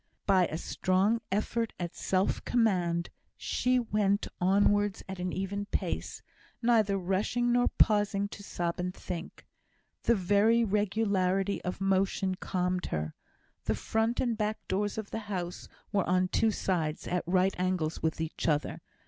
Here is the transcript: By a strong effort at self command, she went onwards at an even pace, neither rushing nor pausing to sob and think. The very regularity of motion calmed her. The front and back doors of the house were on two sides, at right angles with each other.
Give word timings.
By 0.25 0.47
a 0.47 0.57
strong 0.57 1.21
effort 1.31 1.73
at 1.79 1.93
self 1.95 2.43
command, 2.43 3.11
she 3.37 3.77
went 3.79 4.27
onwards 4.39 5.03
at 5.07 5.19
an 5.19 5.31
even 5.31 5.67
pace, 5.67 6.23
neither 6.59 6.97
rushing 6.97 7.51
nor 7.51 7.67
pausing 7.67 8.27
to 8.29 8.41
sob 8.41 8.79
and 8.79 8.91
think. 8.91 9.45
The 10.01 10.15
very 10.15 10.63
regularity 10.63 11.61
of 11.63 11.79
motion 11.79 12.33
calmed 12.33 12.87
her. 12.87 13.13
The 13.65 13.75
front 13.75 14.19
and 14.19 14.35
back 14.35 14.67
doors 14.67 14.97
of 14.97 15.11
the 15.11 15.19
house 15.29 15.67
were 15.91 16.09
on 16.09 16.29
two 16.29 16.49
sides, 16.49 17.07
at 17.07 17.21
right 17.27 17.53
angles 17.59 18.01
with 18.01 18.19
each 18.19 18.47
other. 18.47 18.81